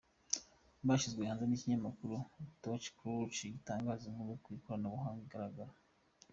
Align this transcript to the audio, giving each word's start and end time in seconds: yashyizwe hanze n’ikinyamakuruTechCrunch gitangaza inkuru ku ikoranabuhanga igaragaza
yashyizwe 0.87 1.21
hanze 1.29 1.43
n’ikinyamakuruTechCrunch 1.45 3.37
gitangaza 3.55 4.03
inkuru 4.09 4.31
ku 4.43 4.47
ikoranabuhanga 4.57 5.21
igaragaza 5.25 5.79